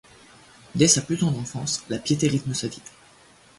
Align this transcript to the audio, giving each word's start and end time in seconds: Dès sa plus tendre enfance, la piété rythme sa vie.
Dès 0.73 0.87
sa 0.87 1.03
plus 1.03 1.19
tendre 1.19 1.37
enfance, 1.37 1.83
la 1.89 1.99
piété 1.99 2.27
rythme 2.27 2.55
sa 2.55 2.67
vie. 2.67 2.81